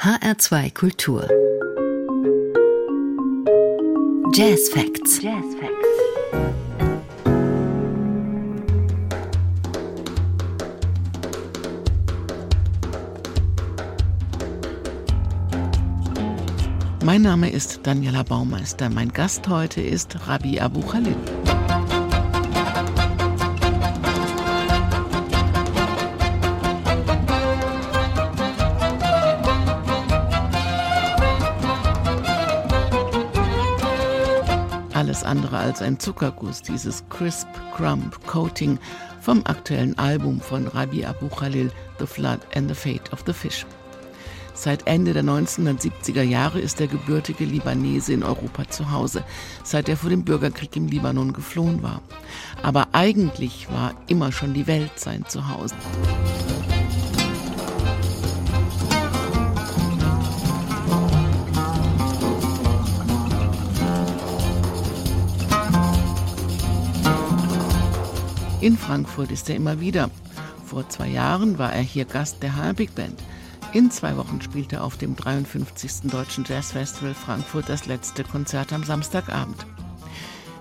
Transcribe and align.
HR2 0.00 0.72
Kultur. 0.74 1.28
Jazz 4.32 4.68
Facts. 4.68 5.20
Jazz 5.20 5.44
Facts. 5.58 5.74
Mein 17.04 17.22
Name 17.22 17.50
ist 17.50 17.80
Daniela 17.82 18.22
Baumeister. 18.22 18.88
Mein 18.90 19.08
Gast 19.08 19.48
heute 19.48 19.80
ist 19.80 20.28
Rabbi 20.28 20.60
Abu 20.60 20.80
Khalil. 20.82 21.16
Andere 35.28 35.58
als 35.58 35.82
ein 35.82 36.00
Zuckerguss, 36.00 36.62
dieses 36.62 37.04
Crisp 37.08 37.48
Crumb 37.76 38.26
Coating 38.26 38.78
vom 39.20 39.42
aktuellen 39.44 39.96
Album 39.98 40.40
von 40.40 40.66
Rabbi 40.66 41.04
Abu 41.04 41.28
Khalil, 41.28 41.70
The 41.98 42.06
Flood 42.06 42.40
and 42.54 42.68
the 42.68 42.74
Fate 42.74 43.12
of 43.12 43.22
the 43.26 43.32
Fish. 43.32 43.64
Seit 44.54 44.88
Ende 44.88 45.12
der 45.12 45.22
1970er 45.22 46.22
Jahre 46.22 46.58
ist 46.58 46.80
der 46.80 46.88
gebürtige 46.88 47.44
Libanese 47.44 48.12
in 48.12 48.24
Europa 48.24 48.68
zu 48.68 48.90
Hause, 48.90 49.22
seit 49.62 49.88
er 49.88 49.96
vor 49.96 50.10
dem 50.10 50.24
Bürgerkrieg 50.24 50.74
im 50.74 50.88
Libanon 50.88 51.32
geflohen 51.32 51.80
war. 51.84 52.02
Aber 52.62 52.88
eigentlich 52.90 53.68
war 53.70 53.94
immer 54.08 54.32
schon 54.32 54.54
die 54.54 54.66
Welt 54.66 54.98
sein 54.98 55.24
Zuhause. 55.28 55.76
In 68.60 68.76
Frankfurt 68.76 69.30
ist 69.30 69.48
er 69.48 69.54
immer 69.54 69.78
wieder. 69.78 70.10
Vor 70.64 70.88
zwei 70.88 71.06
Jahren 71.06 71.58
war 71.58 71.72
er 71.72 71.82
hier 71.82 72.04
Gast 72.04 72.42
der 72.42 72.56
HR 72.56 72.74
Big 72.74 72.92
Band. 72.96 73.22
In 73.72 73.92
zwei 73.92 74.16
Wochen 74.16 74.40
spielt 74.40 74.72
er 74.72 74.82
auf 74.82 74.96
dem 74.96 75.14
53. 75.14 76.10
Deutschen 76.10 76.44
Jazzfestival 76.44 77.14
Frankfurt 77.14 77.68
das 77.68 77.86
letzte 77.86 78.24
Konzert 78.24 78.72
am 78.72 78.82
Samstagabend. 78.82 79.64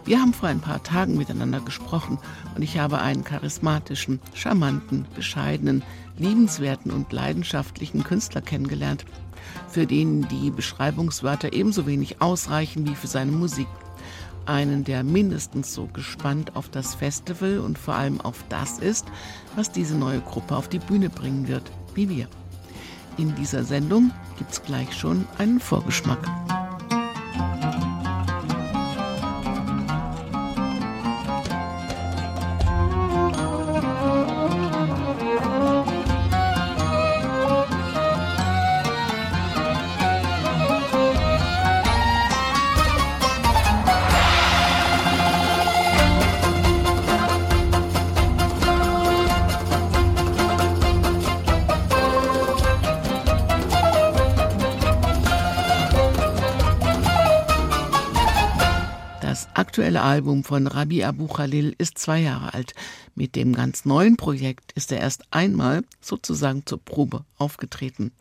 Wir 0.06 0.22
haben 0.22 0.32
vor 0.32 0.48
ein 0.48 0.60
paar 0.60 0.84
Tagen 0.84 1.18
miteinander 1.18 1.60
gesprochen 1.60 2.20
und 2.56 2.62
ich 2.62 2.78
habe 2.78 3.00
einen 3.00 3.24
charismatischen, 3.24 4.20
charmanten, 4.36 5.08
bescheidenen, 5.16 5.82
liebenswerten 6.20 6.92
und 6.92 7.12
leidenschaftlichen 7.12 8.04
Künstler 8.04 8.42
kennengelernt, 8.42 9.06
für 9.68 9.88
den 9.88 10.28
die 10.28 10.52
Beschreibungswörter 10.52 11.52
ebenso 11.52 11.88
wenig 11.88 12.22
ausreichen 12.22 12.88
wie 12.88 12.96
für 12.96 13.08
seine 13.08 13.32
Musik. 13.32 13.68
Einen, 14.48 14.84
der 14.84 15.04
mindestens 15.04 15.74
so 15.74 15.88
gespannt 15.88 16.56
auf 16.56 16.70
das 16.70 16.96
Festival 16.96 17.60
und 17.60 17.78
vor 17.78 17.96
allem 17.96 18.22
auf 18.22 18.44
das 18.50 18.80
ist, 18.80 19.06
was 19.56 19.72
diese 19.72 19.96
neue 19.96 20.22
Gruppe 20.22 20.56
auf 20.56 20.70
die 20.70 20.80
Bühne 20.80 21.10
bringen 21.10 21.48
wird, 21.48 21.72
wie 21.94 22.10
wir. 22.10 22.28
In 23.18 23.36
dieser 23.36 23.64
Sendung 23.64 24.12
gibt 24.38 24.52
es 24.52 24.64
gleich 24.64 24.94
schon 24.94 25.28
einen 25.38 25.60
Vorgeschmack. 25.60 26.67
Aktuelle 59.78 60.02
Album 60.02 60.44
von 60.44 60.66
Rabbi 60.66 61.04
Abu 61.04 61.28
Khalil 61.28 61.76
ist 61.78 62.00
zwei 62.00 62.18
Jahre 62.18 62.56
alt. 62.56 62.74
Mit 63.14 63.36
dem 63.36 63.54
ganz 63.54 63.86
neuen 63.86 64.18
Projekt 64.18 64.72
ist 64.72 64.92
er 64.92 65.00
erst 65.00 65.22
einmal 65.30 65.84
sozusagen 66.02 66.66
zur 66.66 66.84
Probe 66.84 67.26
aufgetreten. 67.38 68.12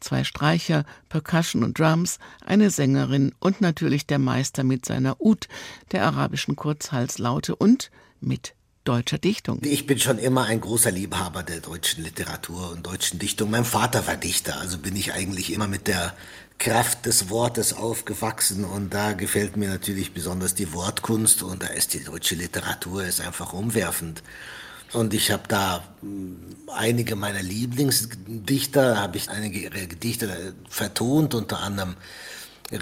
Zwei 0.00 0.24
Streicher, 0.24 0.84
Percussion 1.08 1.62
und 1.62 1.78
Drums, 1.78 2.18
eine 2.44 2.68
Sängerin 2.68 3.32
und 3.38 3.60
natürlich 3.60 4.08
der 4.08 4.18
Meister 4.18 4.64
mit 4.64 4.86
seiner 4.86 5.20
Ud, 5.20 5.46
der 5.92 6.04
arabischen 6.04 6.56
Kurzhalslaute 6.56 7.54
und 7.54 7.92
mit 8.20 8.56
deutscher 8.82 9.18
Dichtung. 9.18 9.60
Ich 9.62 9.86
bin 9.86 10.00
schon 10.00 10.18
immer 10.18 10.46
ein 10.46 10.60
großer 10.60 10.90
Liebhaber 10.90 11.44
der 11.44 11.60
deutschen 11.60 12.02
Literatur 12.02 12.72
und 12.72 12.84
deutschen 12.84 13.20
Dichtung. 13.20 13.50
Mein 13.50 13.64
Vater 13.64 14.06
war 14.08 14.16
Dichter, 14.16 14.58
also 14.58 14.78
bin 14.78 14.96
ich 14.96 15.12
eigentlich 15.12 15.52
immer 15.52 15.68
mit 15.68 15.86
der 15.86 16.12
Kraft 16.58 17.06
des 17.06 17.28
Wortes 17.30 17.72
aufgewachsen 17.72 18.64
und 18.64 18.94
da 18.94 19.12
gefällt 19.12 19.56
mir 19.56 19.68
natürlich 19.68 20.14
besonders 20.14 20.54
die 20.54 20.72
Wortkunst 20.72 21.42
und 21.42 21.62
da 21.62 21.66
ist 21.66 21.94
die 21.94 22.02
deutsche 22.02 22.36
Literatur 22.36 23.04
ist 23.04 23.20
einfach 23.20 23.52
umwerfend. 23.52 24.22
Und 24.92 25.12
ich 25.12 25.32
habe 25.32 25.42
da 25.48 25.82
hm, 26.00 26.36
einige 26.72 27.16
meiner 27.16 27.42
Lieblingsdichter, 27.42 28.96
habe 28.98 29.16
ich 29.16 29.28
einige 29.28 29.58
ihrer 29.58 29.86
Gedichte 29.86 30.54
vertont, 30.68 31.34
unter 31.34 31.58
anderem 31.58 31.96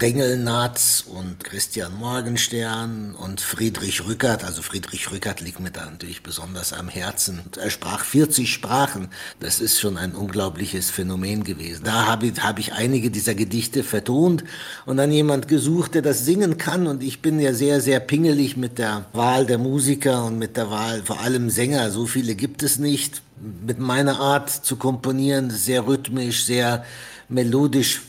Ringelnatz 0.01 1.03
und 1.07 1.43
Christian 1.43 1.93
Morgenstern 1.95 3.13
und 3.13 3.41
Friedrich 3.41 4.05
Rückert. 4.05 4.43
Also 4.43 4.63
Friedrich 4.63 5.11
Rückert 5.11 5.39
liegt 5.39 5.59
mir 5.59 5.69
da 5.69 5.85
natürlich 5.85 6.23
besonders 6.23 6.73
am 6.73 6.89
Herzen. 6.89 7.41
Er 7.61 7.69
sprach 7.69 8.03
40 8.03 8.51
Sprachen. 8.51 9.09
Das 9.39 9.59
ist 9.59 9.79
schon 9.79 9.97
ein 9.97 10.15
unglaubliches 10.15 10.89
Phänomen 10.89 11.43
gewesen. 11.43 11.83
Da 11.83 12.07
habe 12.07 12.27
ich, 12.27 12.43
hab 12.43 12.57
ich 12.57 12.73
einige 12.73 13.11
dieser 13.11 13.35
Gedichte 13.35 13.83
vertont 13.83 14.43
und 14.87 14.97
dann 14.97 15.11
jemand 15.11 15.47
gesucht, 15.47 15.93
der 15.93 16.01
das 16.01 16.25
singen 16.25 16.57
kann. 16.57 16.87
Und 16.87 17.03
ich 17.03 17.21
bin 17.21 17.39
ja 17.39 17.53
sehr, 17.53 17.79
sehr 17.79 17.99
pingelig 17.99 18.57
mit 18.57 18.79
der 18.79 19.05
Wahl 19.13 19.45
der 19.45 19.59
Musiker 19.59 20.25
und 20.25 20.39
mit 20.39 20.57
der 20.57 20.71
Wahl 20.71 21.03
vor 21.03 21.19
allem 21.19 21.51
Sänger. 21.51 21.91
So 21.91 22.07
viele 22.07 22.33
gibt 22.33 22.63
es 22.63 22.79
nicht. 22.79 23.21
Mit 23.65 23.77
meiner 23.77 24.19
Art 24.19 24.49
zu 24.49 24.75
komponieren, 24.75 25.51
sehr 25.51 25.85
rhythmisch, 25.85 26.45
sehr 26.45 26.83
melodisch 27.29 28.01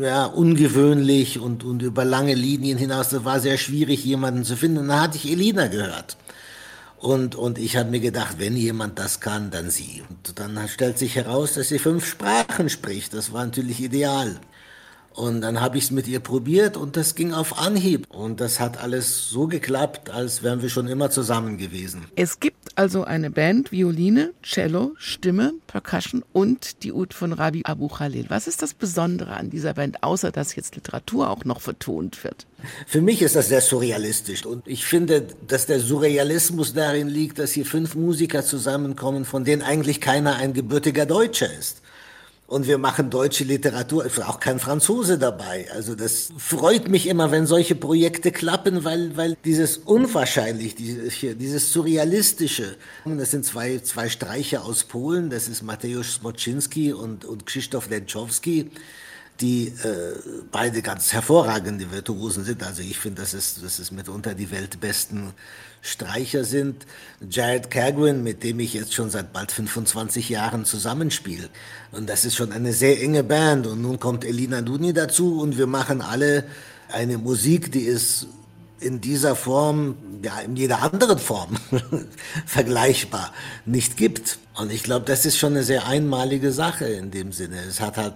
ja, 0.00 0.26
ungewöhnlich 0.26 1.38
und, 1.38 1.64
und 1.64 1.82
über 1.82 2.04
lange 2.04 2.34
Linien 2.34 2.78
hinaus. 2.78 3.08
Das 3.08 3.24
war 3.24 3.40
sehr 3.40 3.58
schwierig, 3.58 4.04
jemanden 4.04 4.44
zu 4.44 4.56
finden. 4.56 4.78
Und 4.78 4.88
dann 4.88 5.00
hatte 5.00 5.16
ich 5.16 5.30
Elina 5.30 5.66
gehört. 5.66 6.16
Und, 6.98 7.34
und 7.34 7.58
ich 7.58 7.76
habe 7.76 7.90
mir 7.90 8.00
gedacht, 8.00 8.36
wenn 8.38 8.56
jemand 8.56 8.98
das 8.98 9.20
kann, 9.20 9.50
dann 9.50 9.70
sie. 9.70 10.02
Und 10.08 10.38
dann 10.38 10.58
stellt 10.68 10.98
sich 10.98 11.16
heraus, 11.16 11.54
dass 11.54 11.68
sie 11.68 11.78
fünf 11.78 12.06
Sprachen 12.06 12.70
spricht. 12.70 13.12
Das 13.12 13.32
war 13.32 13.44
natürlich 13.44 13.82
ideal. 13.82 14.40
Und 15.14 15.42
dann 15.42 15.60
habe 15.60 15.78
ich 15.78 15.84
es 15.84 15.90
mit 15.92 16.08
ihr 16.08 16.18
probiert 16.18 16.76
und 16.76 16.96
das 16.96 17.14
ging 17.14 17.32
auf 17.32 17.60
Anhieb. 17.60 18.08
Und 18.10 18.40
das 18.40 18.58
hat 18.58 18.82
alles 18.82 19.30
so 19.30 19.46
geklappt, 19.46 20.10
als 20.10 20.42
wären 20.42 20.60
wir 20.60 20.68
schon 20.68 20.88
immer 20.88 21.08
zusammen 21.08 21.56
gewesen. 21.56 22.06
Es 22.16 22.40
gibt 22.40 22.76
also 22.76 23.04
eine 23.04 23.30
Band, 23.30 23.70
Violine, 23.70 24.32
Cello, 24.42 24.94
Stimme, 24.98 25.52
Percussion 25.68 26.24
und 26.32 26.82
die 26.82 26.92
Ud 26.92 27.14
von 27.14 27.32
Rabi 27.32 27.62
Abu 27.64 27.86
Khalil. 27.86 28.26
Was 28.28 28.48
ist 28.48 28.60
das 28.60 28.74
Besondere 28.74 29.36
an 29.36 29.50
dieser 29.50 29.74
Band, 29.74 30.02
außer 30.02 30.32
dass 30.32 30.56
jetzt 30.56 30.74
Literatur 30.74 31.30
auch 31.30 31.44
noch 31.44 31.60
vertont 31.60 32.24
wird? 32.24 32.48
Für 32.88 33.00
mich 33.00 33.22
ist 33.22 33.36
das 33.36 33.48
sehr 33.48 33.60
surrealistisch. 33.60 34.44
Und 34.44 34.66
ich 34.66 34.84
finde, 34.84 35.28
dass 35.46 35.66
der 35.66 35.78
Surrealismus 35.78 36.74
darin 36.74 37.06
liegt, 37.06 37.38
dass 37.38 37.52
hier 37.52 37.66
fünf 37.66 37.94
Musiker 37.94 38.42
zusammenkommen, 38.42 39.24
von 39.24 39.44
denen 39.44 39.62
eigentlich 39.62 40.00
keiner 40.00 40.34
ein 40.34 40.54
gebürtiger 40.54 41.06
Deutscher 41.06 41.52
ist 41.52 41.83
und 42.46 42.66
wir 42.66 42.76
machen 42.76 43.08
deutsche 43.08 43.44
Literatur, 43.44 44.04
ist 44.04 44.20
auch 44.22 44.38
kein 44.38 44.58
Franzose 44.58 45.18
dabei. 45.18 45.66
Also 45.72 45.94
das 45.94 46.28
freut 46.36 46.88
mich 46.88 47.06
immer, 47.06 47.30
wenn 47.30 47.46
solche 47.46 47.74
Projekte 47.74 48.32
klappen, 48.32 48.84
weil, 48.84 49.16
weil 49.16 49.36
dieses 49.44 49.78
unwahrscheinlich, 49.78 50.74
dieses, 50.74 51.14
dieses 51.20 51.72
surrealistische, 51.72 52.76
das 53.06 53.30
sind 53.30 53.46
zwei, 53.46 53.78
zwei 53.78 54.08
Streicher 54.10 54.64
aus 54.64 54.84
Polen, 54.84 55.30
das 55.30 55.48
ist 55.48 55.62
Mateusz 55.62 56.16
Smoczynski 56.16 56.92
und, 56.92 57.24
und 57.24 57.46
Krzysztof 57.46 57.88
Lenczowski, 57.88 58.70
die 59.40 59.68
äh, 59.68 60.12
beide 60.52 60.82
ganz 60.82 61.12
hervorragende 61.12 61.90
Virtuosen 61.90 62.44
sind. 62.44 62.62
Also 62.62 62.82
ich 62.82 62.98
finde, 62.98 63.22
das 63.22 63.34
ist, 63.34 63.64
das 63.64 63.80
ist 63.80 63.90
mitunter 63.90 64.34
die 64.34 64.50
weltbesten 64.50 65.32
Streicher 65.84 66.44
sind. 66.44 66.86
Jared 67.28 67.70
Kergwin, 67.70 68.22
mit 68.22 68.42
dem 68.42 68.58
ich 68.58 68.72
jetzt 68.72 68.94
schon 68.94 69.10
seit 69.10 69.34
bald 69.34 69.52
25 69.52 70.30
Jahren 70.30 70.64
zusammenspiele. 70.64 71.50
Und 71.92 72.08
das 72.08 72.24
ist 72.24 72.36
schon 72.36 72.52
eine 72.52 72.72
sehr 72.72 73.02
enge 73.02 73.22
Band. 73.22 73.66
Und 73.66 73.82
nun 73.82 74.00
kommt 74.00 74.24
Elina 74.24 74.62
Duni 74.62 74.94
dazu 74.94 75.40
und 75.40 75.58
wir 75.58 75.66
machen 75.66 76.00
alle 76.00 76.44
eine 76.90 77.18
Musik, 77.18 77.70
die 77.70 77.82
ist 77.82 78.28
in 78.80 79.02
dieser 79.02 79.36
Form, 79.36 79.96
ja, 80.22 80.40
in 80.40 80.56
jeder 80.56 80.82
anderen 80.82 81.18
Form 81.18 81.56
vergleichbar 82.46 83.34
nicht 83.66 83.98
gibt. 83.98 84.38
Und 84.56 84.70
ich 84.70 84.84
glaube, 84.84 85.04
das 85.04 85.26
ist 85.26 85.36
schon 85.36 85.54
eine 85.54 85.64
sehr 85.64 85.88
einmalige 85.88 86.52
Sache 86.52 86.84
in 86.84 87.10
dem 87.10 87.32
Sinne. 87.32 87.60
Es 87.68 87.80
hat 87.80 87.96
halt, 87.96 88.14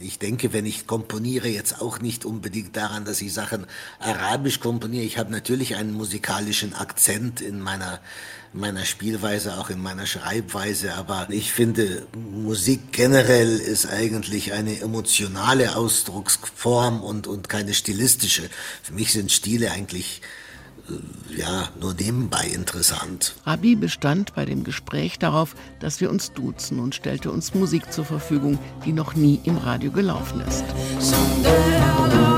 ich 0.00 0.18
denke, 0.18 0.54
wenn 0.54 0.64
ich 0.64 0.86
komponiere, 0.86 1.48
jetzt 1.48 1.82
auch 1.82 2.00
nicht 2.00 2.24
unbedingt 2.24 2.74
daran, 2.76 3.04
dass 3.04 3.20
ich 3.20 3.34
Sachen 3.34 3.66
arabisch 3.98 4.58
komponiere. 4.60 5.04
Ich 5.04 5.18
habe 5.18 5.30
natürlich 5.30 5.76
einen 5.76 5.92
musikalischen 5.92 6.72
Akzent 6.72 7.42
in 7.42 7.60
meiner, 7.60 8.00
meiner 8.54 8.86
Spielweise, 8.86 9.58
auch 9.58 9.68
in 9.68 9.82
meiner 9.82 10.06
Schreibweise. 10.06 10.94
Aber 10.94 11.26
ich 11.28 11.52
finde, 11.52 12.06
Musik 12.14 12.92
generell 12.92 13.58
ist 13.58 13.84
eigentlich 13.84 14.54
eine 14.54 14.80
emotionale 14.80 15.76
Ausdrucksform 15.76 17.02
und, 17.02 17.26
und 17.26 17.50
keine 17.50 17.74
stilistische. 17.74 18.48
Für 18.82 18.94
mich 18.94 19.12
sind 19.12 19.30
Stile 19.30 19.72
eigentlich 19.72 20.22
ja, 21.36 21.68
nur 21.80 21.94
nebenbei 21.94 22.46
interessant. 22.46 23.34
Rabi 23.44 23.76
bestand 23.76 24.34
bei 24.34 24.44
dem 24.44 24.64
Gespräch 24.64 25.18
darauf, 25.18 25.54
dass 25.80 26.00
wir 26.00 26.10
uns 26.10 26.32
duzen 26.32 26.78
und 26.78 26.94
stellte 26.94 27.30
uns 27.30 27.54
Musik 27.54 27.92
zur 27.92 28.04
Verfügung, 28.04 28.58
die 28.84 28.92
noch 28.92 29.14
nie 29.14 29.40
im 29.44 29.56
Radio 29.56 29.90
gelaufen 29.90 30.40
ist. 30.40 30.64
Ein 30.64 32.33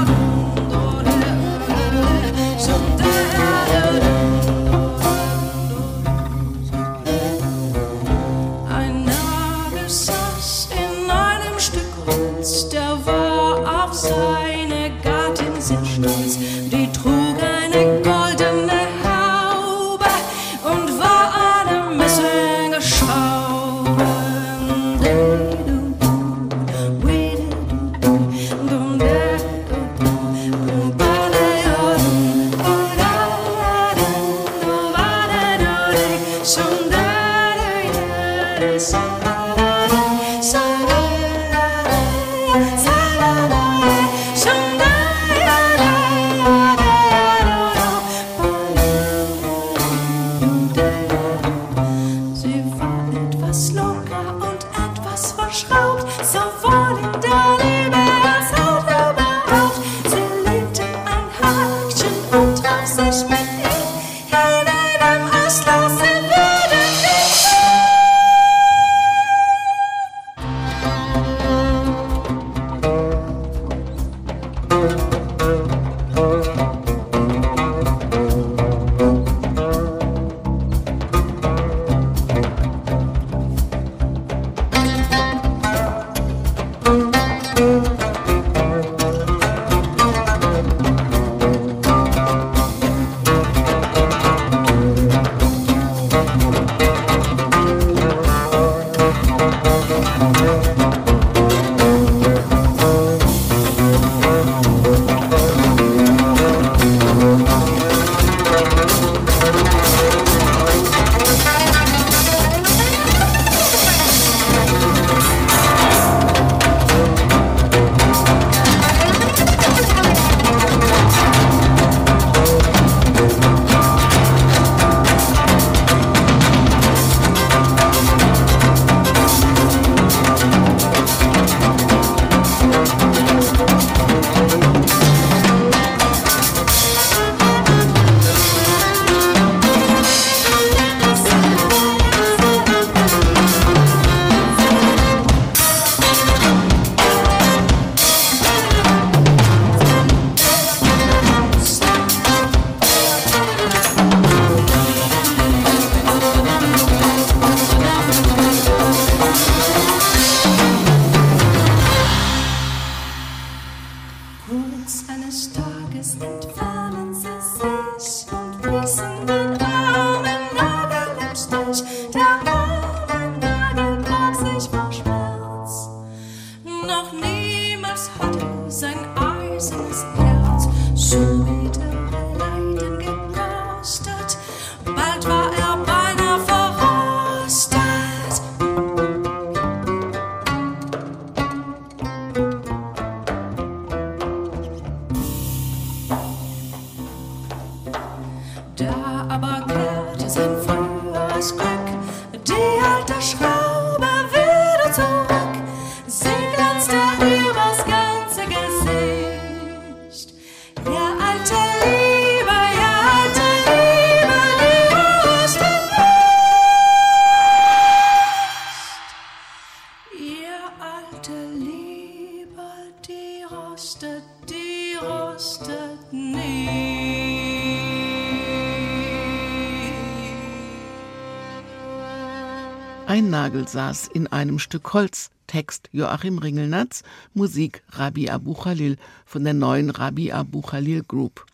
Nagel 233.47 233.69
saß 233.69 234.09
in 234.09 234.27
einem 234.27 234.59
Stück 234.59 234.93
Holz. 234.93 235.31
Text 235.47 235.89
Joachim 235.93 236.39
Ringelnatz, 236.39 237.05
Musik 237.33 237.85
Rabbi 237.91 238.29
Abu 238.29 238.55
Khalil 238.55 238.97
von 239.25 239.45
der 239.45 239.55
neuen 239.55 239.91
Rabbi 239.91 240.33
Abu 240.33 240.63
Khalil 240.63 241.05
Group. 241.05 241.47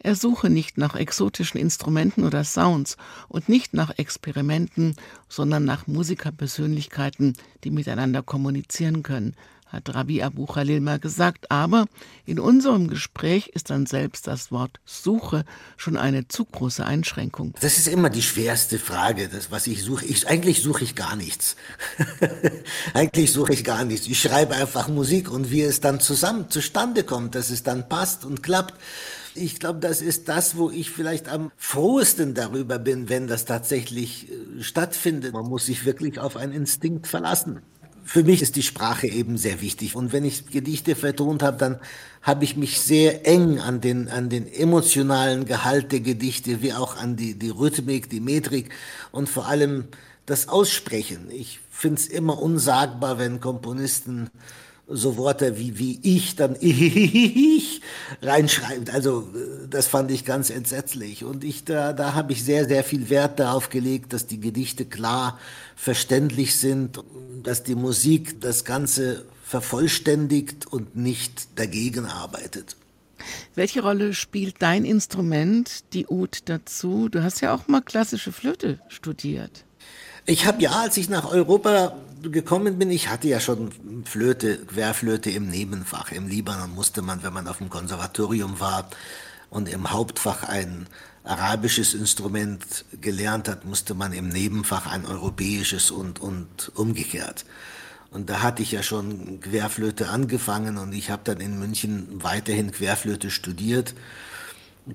Er 0.00 0.14
suche 0.14 0.50
nicht 0.50 0.76
nach 0.76 0.94
exotischen 0.94 1.58
Instrumenten 1.58 2.24
oder 2.24 2.44
Sounds 2.44 2.98
und 3.28 3.48
nicht 3.48 3.72
nach 3.72 3.96
Experimenten, 3.96 4.94
sondern 5.26 5.64
nach 5.64 5.86
Musikerpersönlichkeiten, 5.86 7.32
die 7.64 7.70
miteinander 7.70 8.22
kommunizieren 8.22 9.02
können, 9.02 9.34
hat 9.72 9.94
Rabbi 9.94 10.22
Abu 10.22 10.44
Khalil 10.44 10.80
mal 10.80 10.98
gesagt, 10.98 11.50
aber 11.50 11.86
in 12.26 12.38
unserem 12.38 12.88
Gespräch 12.88 13.48
ist 13.48 13.70
dann 13.70 13.86
selbst 13.86 14.26
das 14.26 14.52
Wort 14.52 14.80
Suche 14.84 15.44
schon 15.78 15.96
eine 15.96 16.28
zu 16.28 16.44
große 16.44 16.84
Einschränkung. 16.84 17.54
Das 17.60 17.78
ist 17.78 17.88
immer 17.88 18.10
die 18.10 18.22
schwerste 18.22 18.78
Frage, 18.78 19.28
das, 19.28 19.50
was 19.50 19.66
ich 19.66 19.82
suche. 19.82 20.04
Ich, 20.04 20.28
eigentlich 20.28 20.62
suche 20.62 20.84
ich 20.84 20.94
gar 20.94 21.16
nichts. 21.16 21.56
eigentlich 22.94 23.32
suche 23.32 23.54
ich 23.54 23.64
gar 23.64 23.84
nichts. 23.84 24.06
Ich 24.06 24.20
schreibe 24.20 24.54
einfach 24.54 24.88
Musik 24.88 25.30
und 25.30 25.50
wie 25.50 25.62
es 25.62 25.80
dann 25.80 26.00
zusammen 26.00 26.50
zustande 26.50 27.02
kommt, 27.02 27.34
dass 27.34 27.48
es 27.48 27.62
dann 27.62 27.88
passt 27.88 28.26
und 28.26 28.42
klappt. 28.42 28.74
Ich 29.34 29.58
glaube, 29.58 29.80
das 29.80 30.02
ist 30.02 30.28
das, 30.28 30.58
wo 30.58 30.70
ich 30.70 30.90
vielleicht 30.90 31.30
am 31.30 31.50
frohesten 31.56 32.34
darüber 32.34 32.78
bin, 32.78 33.08
wenn 33.08 33.26
das 33.26 33.46
tatsächlich 33.46 34.30
äh, 34.30 34.62
stattfindet. 34.62 35.32
Man 35.32 35.46
muss 35.46 35.64
sich 35.64 35.86
wirklich 35.86 36.18
auf 36.18 36.36
einen 36.36 36.52
Instinkt 36.52 37.06
verlassen 37.06 37.62
für 38.04 38.24
mich 38.24 38.42
ist 38.42 38.56
die 38.56 38.62
Sprache 38.62 39.06
eben 39.06 39.38
sehr 39.38 39.60
wichtig. 39.60 39.94
Und 39.96 40.12
wenn 40.12 40.24
ich 40.24 40.46
Gedichte 40.46 40.94
vertont 40.94 41.42
habe, 41.42 41.56
dann 41.56 41.80
habe 42.22 42.44
ich 42.44 42.56
mich 42.56 42.80
sehr 42.80 43.26
eng 43.26 43.58
an 43.58 43.80
den, 43.80 44.08
an 44.08 44.28
den 44.28 44.52
emotionalen 44.52 45.44
Gehalt 45.44 45.92
der 45.92 46.00
Gedichte, 46.00 46.62
wie 46.62 46.72
auch 46.72 46.96
an 46.96 47.16
die, 47.16 47.38
die 47.38 47.50
Rhythmik, 47.50 48.10
die 48.10 48.20
Metrik 48.20 48.70
und 49.10 49.28
vor 49.28 49.46
allem 49.46 49.84
das 50.26 50.48
Aussprechen. 50.48 51.30
Ich 51.30 51.60
finde 51.70 52.00
es 52.00 52.06
immer 52.06 52.40
unsagbar, 52.40 53.18
wenn 53.18 53.40
Komponisten 53.40 54.30
so 54.88 55.16
Worte 55.16 55.58
wie, 55.58 55.78
wie 55.78 55.98
ich 56.02 56.36
dann 56.36 56.56
ich 56.60 57.80
reinschreibt. 58.20 58.90
Also 58.90 59.28
das 59.70 59.86
fand 59.86 60.10
ich 60.10 60.24
ganz 60.24 60.50
entsetzlich. 60.50 61.24
Und 61.24 61.44
ich, 61.44 61.64
da, 61.64 61.92
da 61.92 62.14
habe 62.14 62.32
ich 62.32 62.44
sehr, 62.44 62.66
sehr 62.66 62.84
viel 62.84 63.10
Wert 63.10 63.38
darauf 63.38 63.70
gelegt, 63.70 64.12
dass 64.12 64.26
die 64.26 64.40
Gedichte 64.40 64.84
klar 64.84 65.38
verständlich 65.76 66.56
sind, 66.56 67.02
dass 67.42 67.62
die 67.62 67.74
Musik 67.74 68.40
das 68.40 68.64
Ganze 68.64 69.24
vervollständigt 69.44 70.66
und 70.66 70.96
nicht 70.96 71.58
dagegen 71.58 72.06
arbeitet. 72.06 72.76
Welche 73.54 73.82
Rolle 73.82 74.14
spielt 74.14 74.56
dein 74.60 74.84
Instrument, 74.84 75.84
die 75.92 76.06
Ud, 76.06 76.40
dazu? 76.46 77.08
Du 77.08 77.22
hast 77.22 77.40
ja 77.40 77.54
auch 77.54 77.68
mal 77.68 77.82
klassische 77.82 78.32
Flöte 78.32 78.80
studiert. 78.88 79.64
Ich 80.24 80.46
habe 80.46 80.62
ja, 80.62 80.70
als 80.70 80.96
ich 80.96 81.08
nach 81.08 81.30
Europa 81.30 81.96
gekommen 82.30 82.78
bin, 82.78 82.90
ich 82.90 83.08
hatte 83.08 83.28
ja 83.28 83.40
schon 83.40 83.72
Flöte, 84.04 84.58
Querflöte 84.58 85.30
im 85.30 85.48
Nebenfach. 85.48 86.12
Im 86.12 86.28
Libanon 86.28 86.74
musste 86.74 87.02
man, 87.02 87.22
wenn 87.22 87.32
man 87.32 87.48
auf 87.48 87.58
dem 87.58 87.70
Konservatorium 87.70 88.60
war 88.60 88.88
und 89.50 89.68
im 89.68 89.90
Hauptfach 89.90 90.44
ein 90.44 90.86
arabisches 91.24 91.94
Instrument 91.94 92.84
gelernt 93.00 93.48
hat, 93.48 93.64
musste 93.64 93.94
man 93.94 94.12
im 94.12 94.28
Nebenfach 94.28 94.86
ein 94.86 95.06
europäisches 95.06 95.90
und, 95.90 96.20
und 96.20 96.72
umgekehrt. 96.74 97.44
Und 98.10 98.28
da 98.28 98.42
hatte 98.42 98.62
ich 98.62 98.72
ja 98.72 98.82
schon 98.82 99.40
Querflöte 99.40 100.08
angefangen 100.08 100.76
und 100.76 100.92
ich 100.92 101.10
habe 101.10 101.22
dann 101.24 101.40
in 101.40 101.58
München 101.58 102.22
weiterhin 102.22 102.70
Querflöte 102.70 103.30
studiert 103.30 103.94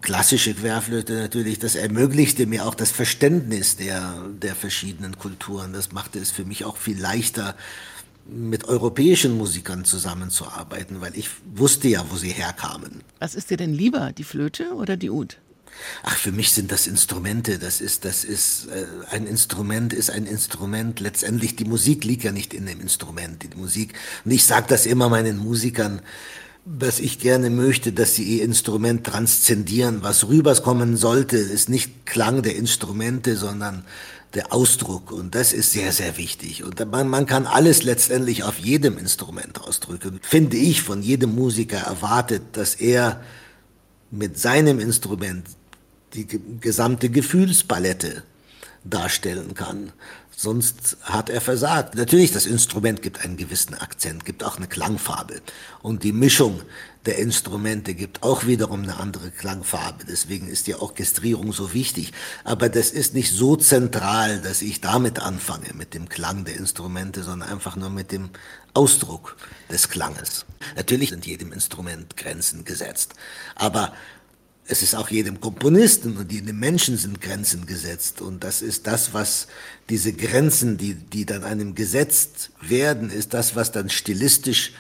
klassische 0.02 0.54
Querflöte 0.54 1.14
natürlich, 1.14 1.60
das 1.60 1.76
ermöglichte 1.76 2.46
mir 2.46 2.66
auch 2.66 2.76
das 2.76 2.92
Verständnis 2.92 3.78
der, 3.78 4.26
der 4.42 4.56
verschiedenen 4.56 5.18
Kulturen. 5.18 5.74
Das 5.74 5.92
machte 5.92 6.20
es 6.20 6.32
für 6.32 6.46
mich 6.46 6.66
auch 6.66 6.78
viel 6.78 7.00
leichter, 7.00 7.56
mit 8.30 8.66
europäischen 8.66 9.38
Musikern 9.38 9.86
zusammenzuarbeiten, 9.86 11.02
weil 11.02 11.18
ich 11.18 11.30
wusste 11.56 11.88
ja, 11.88 12.06
wo 12.10 12.18
sie 12.18 12.30
herkamen. 12.30 13.02
Was 13.20 13.36
ist 13.36 13.50
dir 13.50 13.58
denn 13.58 13.74
lieber, 13.74 14.12
die 14.12 14.24
Flöte 14.26 14.74
oder 14.74 14.98
die 14.98 15.10
Ud? 15.10 15.38
Ach, 16.04 16.16
für 16.16 16.32
mich 16.32 16.52
sind 16.52 16.72
das 16.72 16.88
Instrumente. 16.88 17.60
Das 17.60 17.82
ist, 17.82 18.04
das 18.04 18.24
ist 18.24 18.68
äh, 18.68 18.86
ein 19.12 19.28
Instrument 19.28 19.94
ist 19.94 20.10
ein 20.10 20.26
Instrument. 20.26 21.00
Letztendlich 21.00 21.56
die 21.56 21.66
Musik 21.66 22.04
liegt 22.04 22.24
ja 22.24 22.32
nicht 22.32 22.54
in 22.54 22.66
dem 22.66 22.82
Instrument. 22.82 23.44
Die 23.44 23.56
Musik. 23.56 23.94
Und 24.26 24.32
ich 24.32 24.46
sage 24.46 24.66
das 24.68 24.86
immer 24.86 25.08
meinen 25.10 25.38
Musikern 25.38 26.02
was 26.70 27.00
ich 27.00 27.20
gerne 27.20 27.50
möchte, 27.50 27.94
dass 27.94 28.16
sie 28.16 28.24
ihr 28.24 28.44
Instrument 28.44 29.06
transzendieren. 29.06 30.04
Was 30.04 30.28
rüberkommen 30.28 30.98
sollte, 30.98 31.38
ist 31.38 31.70
nicht 31.70 32.06
Klang 32.06 32.42
der 32.42 32.58
Instrumente, 32.58 33.38
sondern 33.38 33.86
der 34.34 34.52
Ausdruck. 34.52 35.12
Und 35.14 35.34
das 35.34 35.54
ist 35.54 35.72
sehr, 35.72 35.94
sehr 35.94 36.18
wichtig. 36.18 36.66
Und 36.66 36.86
man, 36.92 37.08
man 37.08 37.26
kann 37.26 37.46
alles 37.46 37.84
letztendlich 37.84 38.44
auf 38.44 38.60
jedem 38.60 38.98
Instrument 38.98 39.62
ausdrücken. 39.62 40.20
Finde 40.22 40.58
ich 40.58 40.82
von 40.82 41.02
jedem 41.02 41.36
Musiker 41.36 41.78
erwartet, 41.78 42.44
dass 42.52 42.76
er 42.76 43.24
mit 44.12 44.38
seinem 44.38 44.80
Instrument 44.80 45.48
die 46.16 46.28
gesamte 46.60 47.10
Gefühlspalette 47.10 48.24
darstellen 48.84 49.54
kann. 49.54 49.94
Sonst 50.40 50.98
hat 51.02 51.32
er 51.32 51.42
versagt. 51.42 51.96
Natürlich, 51.96 52.32
das 52.32 52.46
Instrument 52.46 53.02
gibt 53.02 53.26
einen 53.26 53.38
gewissen 53.38 53.74
Akzent, 53.74 54.24
gibt 54.24 54.44
auch 54.44 54.58
eine 54.58 54.68
Klangfarbe. 54.68 55.42
Und 55.82 56.04
die 56.04 56.12
Mischung 56.12 56.62
der 57.08 57.18
Instrumente 57.18 57.96
gibt 57.96 58.22
auch 58.22 58.46
wiederum 58.46 58.84
eine 58.84 58.98
andere 58.98 59.32
Klangfarbe. 59.32 60.06
Deswegen 60.08 60.48
ist 60.48 60.68
die 60.68 60.76
Orchestrierung 60.76 61.54
so 61.54 61.74
wichtig. 61.74 62.14
Aber 62.44 62.70
das 62.70 62.92
ist 62.92 63.16
nicht 63.16 63.34
so 63.34 63.56
zentral, 63.56 64.40
dass 64.40 64.62
ich 64.62 64.80
damit 64.80 65.18
anfange, 65.18 65.74
mit 65.74 65.96
dem 65.96 66.08
Klang 66.08 66.46
der 66.46 66.58
Instrumente, 66.58 67.24
sondern 67.24 67.50
einfach 67.50 67.76
nur 67.76 67.90
mit 67.90 68.12
dem 68.12 68.30
Ausdruck 68.76 69.38
des 69.72 69.90
Klanges. 69.90 70.46
Natürlich 70.76 71.10
sind 71.10 71.26
jedem 71.26 71.52
Instrument 71.52 72.16
Grenzen 72.16 72.64
gesetzt. 72.64 73.16
Aber 73.56 73.92
es 74.68 74.84
ist 74.84 74.96
auch 74.96 75.10
jedem 75.10 75.40
Komponisten 75.40 76.18
und 76.18 76.32
jedem 76.32 76.60
Menschen 76.60 76.98
sind 76.98 77.22
Grenzen 77.22 77.66
gesetzt. 77.66 78.22
Und 78.22 78.44
das 78.44 78.62
ist 78.62 78.86
das, 78.86 79.14
was 79.14 79.48
diese 79.90 80.12
Grenzen, 80.12 80.78
die, 80.78 80.94
die 80.94 81.26
dann 81.26 81.44
einem 81.44 81.74
gesetzt 81.74 82.52
werden, 82.62 83.10
ist 83.10 83.34
das, 83.34 83.56
was 83.56 83.72
dann 83.72 83.90
stilistisch 83.90 84.74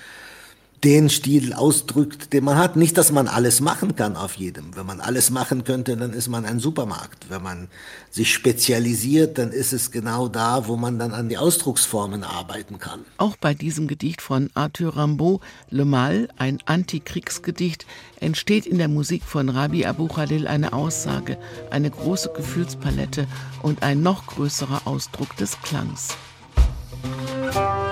den 0.83 1.09
Stil 1.09 1.53
ausdrückt, 1.53 2.33
den 2.33 2.43
man 2.43 2.57
hat. 2.57 2.75
Nicht, 2.75 2.97
dass 2.97 3.11
man 3.11 3.27
alles 3.27 3.61
machen 3.61 3.95
kann 3.95 4.15
auf 4.15 4.35
jedem. 4.35 4.75
Wenn 4.75 4.85
man 4.85 5.01
alles 5.01 5.31
machen 5.31 5.63
könnte, 5.63 5.97
dann 5.97 6.13
ist 6.13 6.27
man 6.27 6.45
ein 6.45 6.59
Supermarkt. 6.59 7.29
Wenn 7.29 7.41
man 7.41 7.67
sich 8.11 8.31
spezialisiert, 8.31 9.37
dann 9.39 9.51
ist 9.51 9.73
es 9.73 9.91
genau 9.91 10.27
da, 10.27 10.67
wo 10.67 10.77
man 10.77 10.99
dann 10.99 11.13
an 11.13 11.29
die 11.29 11.37
Ausdrucksformen 11.37 12.23
arbeiten 12.23 12.77
kann. 12.77 12.99
Auch 13.17 13.37
bei 13.37 13.55
diesem 13.55 13.87
Gedicht 13.87 14.21
von 14.21 14.51
Arthur 14.53 14.95
Rimbaud, 14.95 15.41
Le 15.69 15.85
Mal, 15.85 16.29
ein 16.37 16.59
Antikriegsgedicht, 16.65 17.87
entsteht 18.19 18.67
in 18.67 18.77
der 18.77 18.87
Musik 18.87 19.23
von 19.23 19.49
Rabbi 19.49 19.85
Abu 19.85 20.07
Khalil 20.07 20.47
eine 20.47 20.73
Aussage, 20.73 21.37
eine 21.71 21.89
große 21.89 22.31
Gefühlspalette 22.35 23.27
und 23.63 23.81
ein 23.81 24.03
noch 24.03 24.27
größerer 24.27 24.83
Ausdruck 24.85 25.35
des 25.37 25.59
Klangs. 25.61 26.09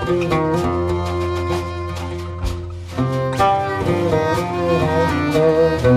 Musik 0.08 0.95
Thank 5.36 5.84
you. 5.84 5.95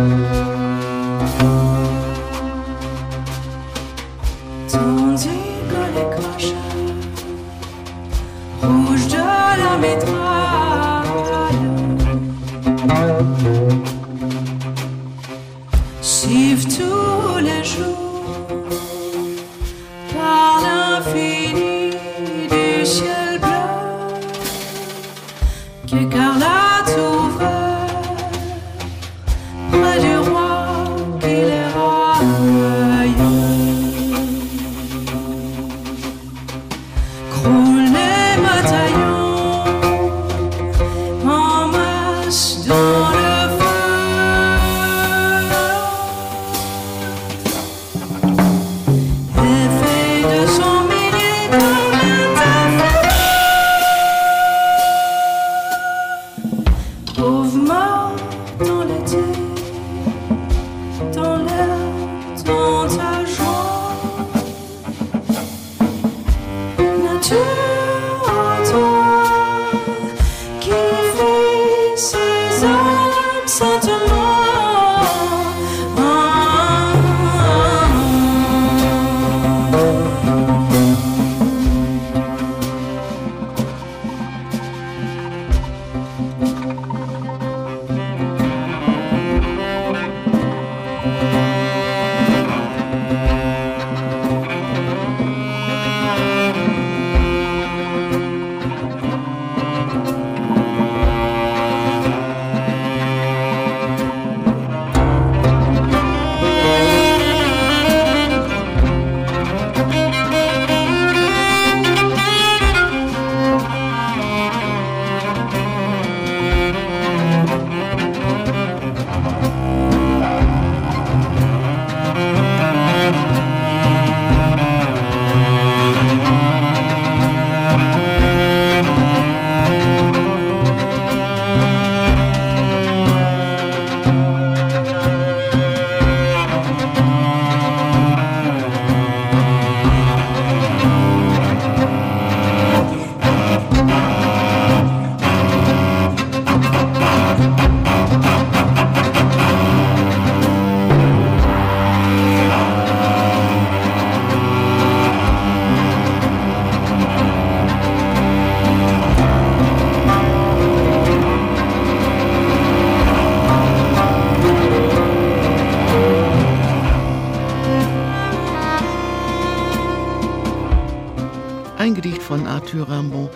Mathieu 172.68 172.82
Rimbaud, 172.82 173.30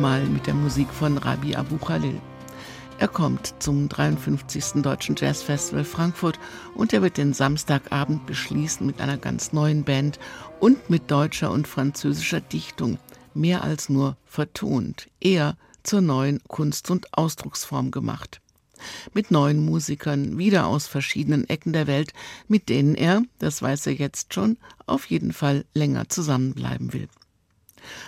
mal 0.00 0.24
mit 0.24 0.46
der 0.46 0.54
Musik 0.54 0.88
von 0.88 1.18
Rabi 1.18 1.54
Abu 1.54 1.76
Khalil. 1.76 2.18
Er 2.98 3.08
kommt 3.08 3.52
zum 3.58 3.86
53. 3.86 4.80
Deutschen 4.80 5.14
Jazzfestival 5.14 5.84
Frankfurt 5.84 6.40
und 6.74 6.94
er 6.94 7.02
wird 7.02 7.18
den 7.18 7.34
Samstagabend 7.34 8.24
beschließen 8.24 8.86
mit 8.86 9.02
einer 9.02 9.18
ganz 9.18 9.52
neuen 9.52 9.84
Band 9.84 10.18
und 10.58 10.88
mit 10.88 11.10
deutscher 11.10 11.50
und 11.50 11.68
französischer 11.68 12.40
Dichtung, 12.40 12.96
mehr 13.34 13.62
als 13.62 13.90
nur 13.90 14.16
vertont, 14.24 15.10
eher 15.20 15.58
zur 15.82 16.00
neuen 16.00 16.40
Kunst- 16.48 16.90
und 16.90 17.12
Ausdrucksform 17.12 17.90
gemacht 17.90 18.40
mit 19.12 19.30
neuen 19.32 19.62
Musikern, 19.62 20.38
wieder 20.38 20.66
aus 20.66 20.86
verschiedenen 20.86 21.46
Ecken 21.48 21.74
der 21.74 21.88
Welt, 21.88 22.14
mit 22.46 22.68
denen 22.68 22.94
er, 22.94 23.22
das 23.40 23.60
weiß 23.60 23.88
er 23.88 23.94
jetzt 23.94 24.32
schon, 24.32 24.56
auf 24.86 25.06
jeden 25.06 25.32
Fall 25.32 25.64
länger 25.74 26.08
zusammenbleiben 26.08 26.92
will. 26.92 27.08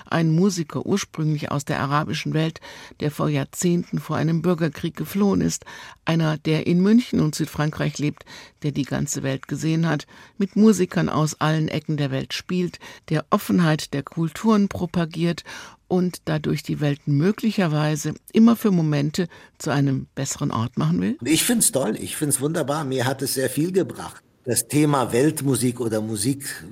Ein 0.06 0.30
Musiker 0.30 0.86
ursprünglich 0.86 1.50
aus 1.50 1.64
der 1.64 1.80
arabischen 1.80 2.34
Welt, 2.34 2.60
der 3.00 3.10
vor 3.10 3.28
Jahrzehnten 3.28 3.98
vor 3.98 4.16
einem 4.16 4.42
Bürgerkrieg 4.42 4.96
geflohen 4.96 5.40
ist, 5.40 5.64
einer, 6.04 6.38
der 6.38 6.66
in 6.66 6.80
München 6.80 7.20
und 7.20 7.34
Südfrankreich 7.34 7.98
lebt, 7.98 8.24
der 8.62 8.72
die 8.72 8.84
ganze 8.84 9.22
Welt 9.22 9.48
gesehen 9.48 9.88
hat, 9.88 10.06
mit 10.38 10.56
Musikern 10.56 11.08
aus 11.08 11.40
allen 11.40 11.68
Ecken 11.68 11.96
der 11.96 12.10
Welt 12.10 12.34
spielt, 12.34 12.78
der 13.08 13.24
Offenheit 13.30 13.94
der 13.94 14.02
Kulturen 14.02 14.68
propagiert 14.68 15.44
und 15.90 16.22
dadurch 16.26 16.62
die 16.62 16.80
Welt 16.80 17.00
möglicherweise 17.06 18.14
immer 18.32 18.56
für 18.56 18.70
Momente 18.70 19.28
zu 19.58 19.70
einem 19.70 20.06
besseren 20.14 20.52
Ort 20.52 20.78
machen 20.78 21.00
will? 21.00 21.18
Ich 21.24 21.44
finde 21.44 21.64
es 21.64 21.72
toll, 21.72 21.96
ich 22.00 22.16
finde 22.16 22.34
es 22.34 22.40
wunderbar. 22.40 22.84
Mir 22.84 23.06
hat 23.06 23.22
es 23.22 23.34
sehr 23.34 23.50
viel 23.50 23.72
gebracht. 23.72 24.22
Das 24.44 24.68
Thema 24.68 25.12
Weltmusik 25.12 25.80
oder 25.80 26.00
Musik 26.00 26.64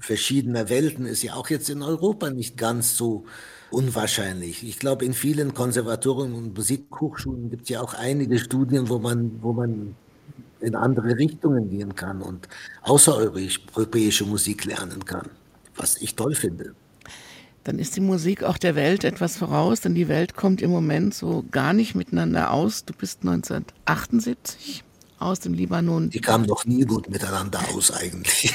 verschiedener 0.00 0.68
Welten 0.68 1.06
ist 1.06 1.22
ja 1.22 1.34
auch 1.34 1.48
jetzt 1.48 1.70
in 1.70 1.82
Europa 1.82 2.30
nicht 2.30 2.56
ganz 2.56 2.96
so 2.96 3.24
unwahrscheinlich. 3.70 4.66
Ich 4.66 4.78
glaube, 4.78 5.04
in 5.04 5.14
vielen 5.14 5.54
Konservatorien 5.54 6.34
und 6.34 6.56
Musikhochschulen 6.56 7.50
gibt 7.50 7.64
es 7.64 7.68
ja 7.68 7.80
auch 7.80 7.94
einige 7.94 8.38
Studien, 8.38 8.88
wo 8.88 8.98
man, 8.98 9.38
wo 9.42 9.52
man 9.52 9.94
in 10.60 10.74
andere 10.74 11.16
Richtungen 11.16 11.70
gehen 11.70 11.94
kann 11.94 12.20
und 12.20 12.48
außereuropäische 12.82 14.24
Musik 14.24 14.64
lernen 14.64 15.04
kann, 15.04 15.28
was 15.76 16.00
ich 16.00 16.14
toll 16.16 16.34
finde 16.34 16.74
dann 17.64 17.78
ist 17.78 17.96
die 17.96 18.02
Musik 18.02 18.42
auch 18.42 18.58
der 18.58 18.74
Welt 18.74 19.04
etwas 19.04 19.38
voraus, 19.38 19.80
denn 19.80 19.94
die 19.94 20.08
Welt 20.08 20.36
kommt 20.36 20.60
im 20.60 20.70
Moment 20.70 21.14
so 21.14 21.44
gar 21.50 21.72
nicht 21.72 21.94
miteinander 21.94 22.52
aus. 22.52 22.84
Du 22.84 22.92
bist 22.92 23.22
1978 23.22 24.83
aus 25.18 25.40
dem 25.40 25.54
Libanon. 25.54 26.10
Die 26.10 26.20
kamen 26.20 26.46
doch 26.46 26.64
nie 26.64 26.84
gut 26.84 27.08
miteinander 27.08 27.60
aus 27.74 27.90
eigentlich. 27.90 28.54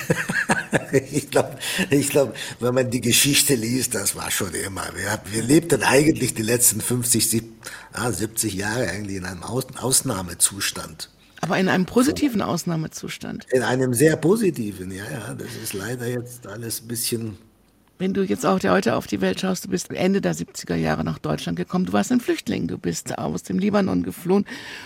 ich 1.12 1.30
glaube, 1.32 1.58
ich 1.90 2.10
glaub, 2.10 2.36
wenn 2.60 2.74
man 2.74 2.90
die 2.90 3.02
Geschichte 3.02 3.56
liest, 3.56 3.96
das 3.96 4.16
war 4.16 4.32
schon 4.32 4.54
immer. 4.54 4.84
Wir, 4.96 5.20
wir 5.32 5.44
lebten 5.44 5.84
eigentlich 5.84 6.34
die 6.34 6.44
letzten 6.44 6.82
50, 6.82 7.44
70 8.12 8.54
Jahre 8.54 8.90
eigentlich 8.90 9.18
in 9.18 9.26
einem 9.26 9.44
Ausnahmezustand. 9.44 11.10
Aber 11.42 11.58
in 11.58 11.70
einem 11.70 11.86
positiven 11.86 12.42
Ausnahmezustand. 12.42 13.46
In 13.52 13.64
einem 13.64 13.94
sehr 13.94 14.18
positiven, 14.18 14.92
ja, 14.92 15.06
ja. 15.10 15.34
Das 15.34 15.56
ist 15.62 15.74
leider 15.74 16.08
jetzt 16.08 16.46
alles 16.48 16.82
ein 16.82 16.88
bisschen 16.88 17.38
wenn 18.00 18.14
du 18.14 18.24
jetzt 18.24 18.46
auch 18.46 18.64
heute 18.64 18.96
auf 18.96 19.08
die 19.08 19.20
Welt 19.20 19.42
schaust, 19.42 19.66
du 19.66 19.70
bist 19.70 19.92
Ende 19.92 20.22
der 20.22 20.34
70er 20.34 20.76
Jahre 20.76 21.04
nach 21.04 21.20
Deutschland 21.20 21.58
gekommen, 21.58 21.86
du 21.86 21.94
warst 21.94 22.12
ein 22.12 22.22
Flüchtling, 22.22 22.68
du 22.68 22.78
bist 22.78 23.18
aus 23.18 23.44
dem 23.44 23.60
Libanon 23.60 24.04
geflohen 24.04 24.46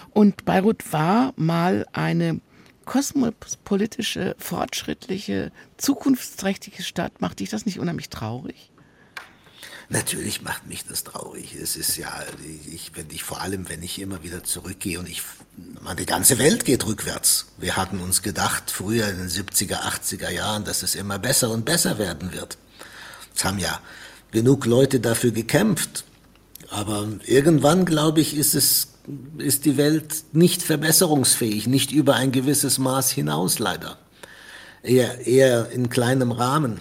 und 0.09 0.45
Beirut 0.45 0.91
war 0.91 1.33
mal 1.35 1.85
eine 1.93 2.41
kosmopolitische, 2.85 4.35
fortschrittliche, 4.39 5.51
zukunftsträchtige 5.77 6.83
Stadt. 6.83 7.21
Macht 7.21 7.39
dich 7.39 7.49
das 7.49 7.65
nicht 7.65 7.79
unheimlich 7.79 8.09
traurig? 8.09 8.71
Natürlich 9.89 10.41
macht 10.41 10.65
mich 10.65 10.85
das 10.85 11.03
traurig. 11.03 11.55
Es 11.55 11.75
ist 11.75 11.97
ja, 11.97 12.11
ich, 12.65 12.91
wenn 12.95 13.09
ich 13.11 13.23
vor 13.23 13.41
allem, 13.41 13.69
wenn 13.69 13.83
ich 13.83 14.01
immer 14.01 14.23
wieder 14.23 14.43
zurückgehe 14.43 14.97
und 14.97 15.07
ich, 15.07 15.21
man, 15.81 15.95
die 15.97 16.07
ganze 16.07 16.39
Welt 16.39 16.65
geht 16.65 16.85
rückwärts. 16.85 17.47
Wir 17.57 17.77
hatten 17.77 17.99
uns 17.99 18.23
gedacht, 18.23 18.71
früher 18.71 19.07
in 19.07 19.17
den 19.17 19.29
70er, 19.29 19.81
80er 19.81 20.29
Jahren, 20.31 20.65
dass 20.65 20.81
es 20.81 20.95
immer 20.95 21.19
besser 21.19 21.51
und 21.51 21.63
besser 21.63 21.99
werden 21.99 22.33
wird. 22.33 22.57
Es 23.35 23.45
haben 23.45 23.59
ja 23.59 23.79
genug 24.31 24.65
Leute 24.65 24.99
dafür 24.99 25.31
gekämpft. 25.31 26.05
Aber 26.69 27.07
irgendwann, 27.25 27.85
glaube 27.85 28.21
ich, 28.21 28.35
ist 28.35 28.55
es, 28.55 28.87
ist 29.37 29.65
die 29.65 29.77
Welt 29.77 30.23
nicht 30.31 30.63
verbesserungsfähig, 30.63 31.67
nicht 31.67 31.91
über 31.91 32.15
ein 32.15 32.31
gewisses 32.31 32.79
Maß 32.79 33.11
hinaus, 33.11 33.59
leider. 33.59 33.97
Eher, 34.81 35.25
eher 35.25 35.69
in 35.71 35.89
kleinem 35.89 36.31
Rahmen. 36.31 36.79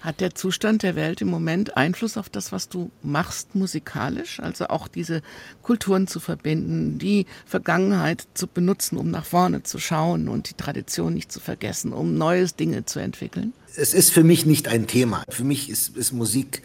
Hat 0.00 0.20
der 0.20 0.34
Zustand 0.34 0.82
der 0.82 0.94
Welt 0.94 1.20
im 1.20 1.28
Moment 1.28 1.76
Einfluss 1.76 2.16
auf 2.16 2.28
das, 2.28 2.52
was 2.52 2.68
du 2.68 2.90
machst 3.02 3.54
musikalisch? 3.54 4.38
Also 4.40 4.68
auch 4.68 4.86
diese 4.86 5.22
Kulturen 5.62 6.06
zu 6.06 6.20
verbinden, 6.20 6.98
die 6.98 7.26
Vergangenheit 7.46 8.26
zu 8.34 8.46
benutzen, 8.46 8.96
um 8.96 9.10
nach 9.10 9.24
vorne 9.24 9.64
zu 9.64 9.78
schauen 9.78 10.28
und 10.28 10.50
die 10.50 10.54
Tradition 10.54 11.14
nicht 11.14 11.32
zu 11.32 11.40
vergessen, 11.40 11.92
um 11.92 12.14
neues 12.14 12.54
Dinge 12.54 12.84
zu 12.84 13.00
entwickeln? 13.00 13.52
Es 13.76 13.92
ist 13.92 14.10
für 14.10 14.24
mich 14.24 14.46
nicht 14.46 14.68
ein 14.68 14.86
Thema. 14.86 15.24
Für 15.28 15.44
mich 15.44 15.68
ist, 15.68 15.96
ist 15.96 16.12
Musik 16.12 16.62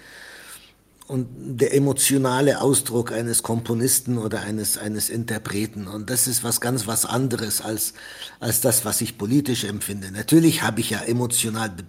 und 1.08 1.28
der 1.60 1.74
emotionale 1.74 2.62
Ausdruck 2.62 3.12
eines 3.12 3.44
Komponisten 3.44 4.18
oder 4.18 4.42
eines, 4.42 4.78
eines 4.78 5.10
Interpreten. 5.10 5.88
Und 5.88 6.10
das 6.10 6.28
ist 6.28 6.44
was 6.44 6.62
ganz 6.62 6.88
was 6.88 7.06
anderes 7.06 7.62
als, 7.62 7.94
als 8.40 8.62
das, 8.62 8.86
was 8.86 9.02
ich 9.02 9.18
politisch 9.18 9.66
empfinde. 9.66 10.12
Natürlich 10.12 10.64
habe 10.64 10.80
ich 10.80 10.92
ja 10.92 11.02
emotional 11.02 11.70
be 11.70 11.84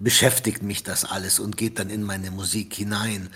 beschäftigt 0.00 0.62
mich 0.62 0.84
das 0.84 1.04
alles 1.04 1.40
und 1.40 1.56
geht 1.56 1.80
dann 1.80 1.90
in 1.90 2.04
meine 2.04 2.30
Musik 2.30 2.72
hinein. 2.72 3.30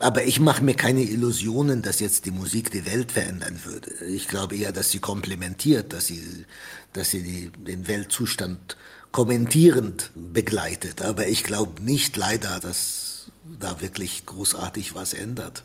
Aber 0.00 0.24
ich 0.24 0.40
mache 0.40 0.64
mir 0.64 0.74
keine 0.74 1.02
Illusionen, 1.02 1.80
dass 1.80 2.00
jetzt 2.00 2.24
die 2.24 2.32
Musik 2.32 2.72
die 2.72 2.86
Welt 2.86 3.12
verändern 3.12 3.60
würde. 3.64 4.04
Ich 4.04 4.26
glaube 4.26 4.56
eher, 4.56 4.72
dass 4.72 4.90
sie 4.90 4.98
komplementiert, 4.98 5.92
dass 5.92 6.06
sie, 6.06 6.44
dass 6.92 7.10
sie 7.10 7.22
die, 7.22 7.52
den 7.64 7.86
Weltzustand 7.86 8.76
kommentierend 9.12 10.10
begleitet. 10.16 11.02
Aber 11.02 11.28
ich 11.28 11.44
glaube 11.44 11.84
nicht 11.84 12.16
leider, 12.16 12.58
dass 12.58 13.07
da 13.60 13.80
wirklich 13.80 14.26
großartig 14.26 14.94
was 14.94 15.14
ändert. 15.14 15.62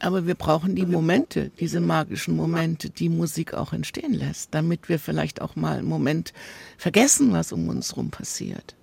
Aber 0.00 0.26
wir 0.26 0.34
brauchen 0.34 0.74
die 0.76 0.84
Momente, 0.86 1.50
diese 1.60 1.80
magischen 1.80 2.36
Momente, 2.36 2.90
die 2.90 3.08
Musik 3.08 3.54
auch 3.54 3.72
entstehen 3.72 4.12
lässt, 4.12 4.48
damit 4.52 4.88
wir 4.88 4.98
vielleicht 4.98 5.40
auch 5.40 5.56
mal 5.56 5.78
einen 5.78 5.88
Moment 5.88 6.32
vergessen, 6.76 7.32
was 7.32 7.52
um 7.52 7.68
uns 7.68 7.92
herum 7.92 8.10
passiert. 8.10 8.74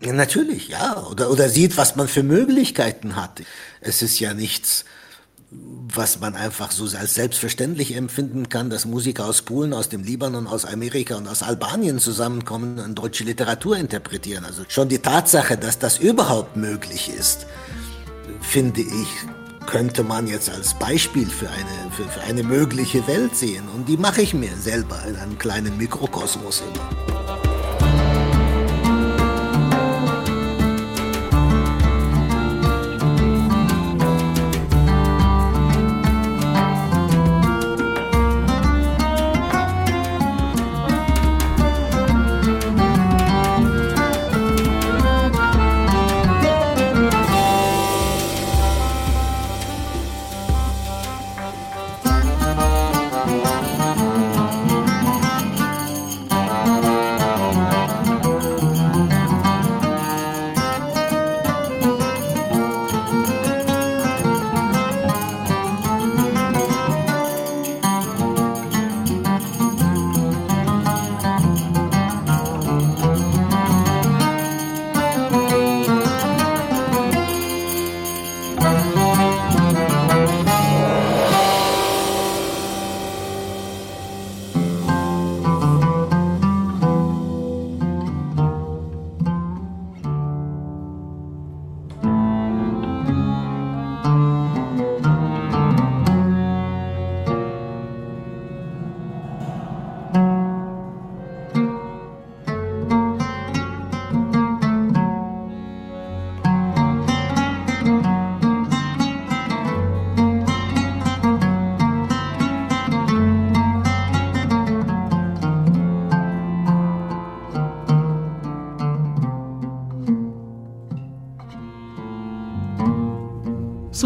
Ja, 0.00 0.12
natürlich, 0.12 0.68
ja. 0.68 1.06
Oder, 1.06 1.30
oder 1.30 1.48
sieht, 1.48 1.76
was 1.76 1.96
man 1.96 2.08
für 2.08 2.22
Möglichkeiten 2.22 3.16
hat. 3.16 3.42
Es 3.80 4.02
ist 4.02 4.20
ja 4.20 4.34
nichts, 4.34 4.84
was 5.96 6.20
man 6.20 6.34
einfach 6.34 6.72
so 6.72 6.84
als 6.96 7.14
selbstverständlich 7.14 7.94
empfinden 7.96 8.48
kann, 8.48 8.70
dass 8.70 8.84
Musiker 8.84 9.26
aus 9.26 9.42
Polen, 9.42 9.72
aus 9.72 9.88
dem 9.88 10.02
Libanon, 10.02 10.46
aus 10.46 10.64
Amerika 10.64 11.16
und 11.16 11.28
aus 11.28 11.42
Albanien 11.42 11.98
zusammenkommen 11.98 12.78
und 12.78 12.96
deutsche 12.96 13.24
Literatur 13.24 13.76
interpretieren. 13.76 14.44
Also 14.44 14.64
schon 14.68 14.88
die 14.88 14.98
Tatsache, 14.98 15.56
dass 15.56 15.78
das 15.78 15.98
überhaupt 15.98 16.56
möglich 16.56 17.10
ist, 17.16 17.46
finde 18.40 18.80
ich, 18.80 19.08
könnte 19.66 20.02
man 20.02 20.26
jetzt 20.26 20.50
als 20.50 20.74
Beispiel 20.74 21.26
für 21.26 21.48
eine, 21.48 21.90
für, 21.90 22.04
für 22.04 22.20
eine 22.22 22.42
mögliche 22.42 23.06
Welt 23.06 23.34
sehen. 23.36 23.64
Und 23.74 23.88
die 23.88 23.96
mache 23.96 24.22
ich 24.22 24.34
mir 24.34 24.54
selber 24.56 25.02
in 25.08 25.16
einem 25.16 25.38
kleinen 25.38 25.76
Mikrokosmos 25.76 26.62
immer. 26.62 27.23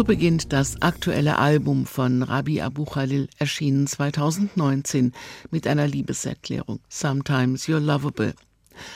Beginnt 0.09 0.53
das 0.53 0.81
aktuelle 0.81 1.37
Album 1.37 1.85
von 1.85 2.23
Rabbi 2.23 2.61
Abu 2.61 2.83
Khalil, 2.83 3.29
erschienen 3.37 3.85
2019, 3.85 5.13
mit 5.51 5.67
einer 5.67 5.85
Liebeserklärung, 5.85 6.79
Sometimes 6.89 7.67
You're 7.67 7.77
Lovable. 7.77 8.33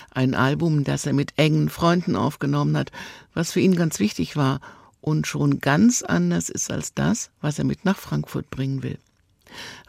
Ein 0.10 0.34
Album, 0.34 0.84
das 0.84 1.06
er 1.06 1.13
mit 1.13 1.34
engen 1.38 1.69
Freunden 1.69 2.15
aufgenommen 2.15 2.76
hat, 2.76 2.91
was 3.36 3.52
für 3.52 3.60
ihn 3.60 3.76
ganz 3.76 3.99
wichtig 3.99 4.36
war 4.36 4.60
und 5.02 5.28
schon 5.28 5.60
ganz 5.60 6.02
anders 6.02 6.49
ist 6.49 6.71
als 6.71 6.95
das, 6.95 7.30
was 7.41 7.60
er 7.60 7.65
mit 7.65 7.86
nach 7.86 7.99
Frankfurt 7.99 8.49
bringen 8.49 8.82
will. 8.82 8.97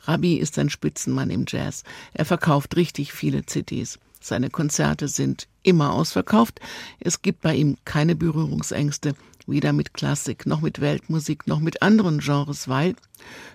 Rabbi 0.02 0.34
ist 0.34 0.58
ein 0.58 0.68
Spitzenmann 0.68 1.30
im 1.30 1.46
Jazz. 1.48 1.84
Er 2.12 2.26
verkauft 2.26 2.76
richtig 2.76 3.14
viele 3.14 3.46
CDs. 3.46 3.98
Seine 4.20 4.50
Konzerte 4.50 5.08
sind 5.08 5.48
immer 5.62 5.94
ausverkauft. 5.94 6.60
Es 7.00 7.22
gibt 7.22 7.40
bei 7.40 7.54
ihm 7.54 7.78
keine 7.86 8.14
Berührungsängste 8.14 9.14
weder 9.46 9.72
mit 9.72 9.94
Klassik 9.94 10.46
noch 10.46 10.60
mit 10.60 10.80
Weltmusik 10.80 11.46
noch 11.46 11.60
mit 11.60 11.82
anderen 11.82 12.18
Genres, 12.18 12.68
weil 12.68 12.94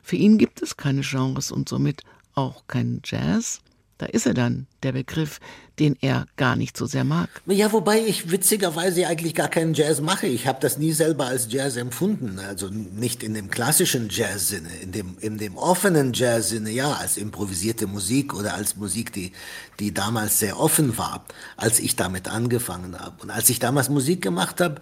für 0.03 0.15
ihn 0.15 0.37
gibt 0.37 0.61
es 0.61 0.77
keine 0.77 1.01
Genres 1.01 1.51
und 1.51 1.69
somit 1.69 2.03
auch 2.35 2.67
keinen 2.67 3.01
Jazz. 3.03 3.61
Da 3.99 4.05
ist 4.05 4.25
er 4.25 4.33
dann, 4.33 4.65
der 4.81 4.93
Begriff, 4.93 5.41
den 5.77 5.97
er 5.99 6.25
gar 6.37 6.55
nicht 6.55 6.77
so 6.77 6.85
sehr 6.85 7.03
mag. 7.03 7.29
Ja, 7.47 7.73
wobei 7.73 7.99
ich 7.99 8.31
witzigerweise 8.31 9.05
eigentlich 9.05 9.35
gar 9.35 9.49
keinen 9.49 9.73
Jazz 9.73 9.99
mache. 9.99 10.25
Ich 10.25 10.47
habe 10.47 10.59
das 10.61 10.77
nie 10.77 10.93
selber 10.93 11.25
als 11.25 11.51
Jazz 11.51 11.75
empfunden. 11.75 12.39
Also 12.39 12.69
nicht 12.69 13.23
in 13.23 13.33
dem 13.33 13.49
klassischen 13.49 14.07
Jazz-Sinne, 14.09 14.69
in 14.81 14.93
dem, 14.93 15.17
in 15.19 15.37
dem 15.37 15.57
offenen 15.57 16.13
Jazz-Sinne, 16.13 16.69
ja, 16.69 16.93
als 16.93 17.17
improvisierte 17.17 17.87
Musik 17.87 18.33
oder 18.33 18.53
als 18.53 18.77
Musik, 18.77 19.11
die, 19.11 19.33
die 19.81 19.93
damals 19.93 20.39
sehr 20.39 20.57
offen 20.57 20.97
war, 20.97 21.25
als 21.57 21.81
ich 21.81 21.97
damit 21.97 22.29
angefangen 22.29 22.97
habe. 22.97 23.21
Und 23.21 23.31
als 23.31 23.49
ich 23.49 23.59
damals 23.59 23.89
Musik 23.89 24.21
gemacht 24.21 24.61
habe, 24.61 24.79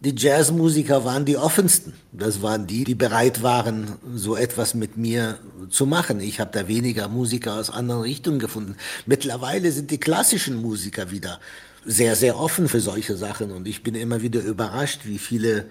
die 0.00 0.14
Jazzmusiker 0.16 1.04
waren 1.04 1.24
die 1.24 1.36
offensten. 1.36 1.92
Das 2.12 2.40
waren 2.40 2.66
die, 2.66 2.84
die 2.84 2.94
bereit 2.94 3.42
waren, 3.42 3.98
so 4.14 4.36
etwas 4.36 4.74
mit 4.74 4.96
mir 4.96 5.38
zu 5.70 5.86
machen. 5.86 6.20
Ich 6.20 6.38
habe 6.38 6.50
da 6.52 6.68
weniger 6.68 7.08
Musiker 7.08 7.54
aus 7.54 7.68
anderen 7.68 8.02
Richtungen 8.02 8.38
gefunden. 8.38 8.76
Mittlerweile 9.06 9.72
sind 9.72 9.90
die 9.90 9.98
klassischen 9.98 10.62
Musiker 10.62 11.10
wieder 11.10 11.40
sehr, 11.84 12.14
sehr 12.14 12.38
offen 12.38 12.68
für 12.68 12.80
solche 12.80 13.16
Sachen. 13.16 13.50
Und 13.50 13.66
ich 13.66 13.82
bin 13.82 13.96
immer 13.96 14.22
wieder 14.22 14.40
überrascht, 14.40 15.00
wie 15.04 15.18
viele 15.18 15.66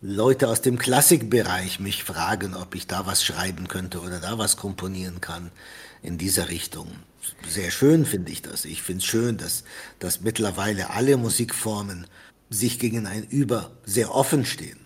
Leute 0.00 0.48
aus 0.48 0.62
dem 0.62 0.78
Klassikbereich 0.78 1.78
mich 1.78 2.04
fragen, 2.04 2.54
ob 2.54 2.74
ich 2.74 2.86
da 2.86 3.06
was 3.06 3.22
schreiben 3.22 3.68
könnte 3.68 4.00
oder 4.00 4.18
da 4.18 4.38
was 4.38 4.56
komponieren 4.56 5.20
kann 5.20 5.50
in 6.02 6.16
dieser 6.16 6.48
Richtung. 6.48 6.88
Sehr 7.48 7.70
schön 7.70 8.06
finde 8.06 8.32
ich 8.32 8.42
das. 8.42 8.64
Ich 8.64 8.82
finde 8.82 9.00
es 9.00 9.04
schön, 9.04 9.36
dass, 9.36 9.62
dass 9.98 10.22
mittlerweile 10.22 10.90
alle 10.90 11.16
Musikformen 11.16 12.06
sich 12.52 12.78
gegen 12.78 13.06
ein 13.06 13.24
Über 13.24 13.70
sehr 13.84 14.14
offen 14.14 14.44
stehen. 14.44 14.78